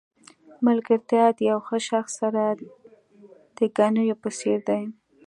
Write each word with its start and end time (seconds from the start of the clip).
ملګرتیا 0.65 1.25
د 1.37 1.39
یو 1.49 1.59
ښه 1.67 1.77
شخص 1.89 2.11
سره 2.21 2.43
د 3.57 3.59
ګنیو 3.77 4.15
په 4.21 4.29
څېر 4.39 4.59
ده. 4.67 4.79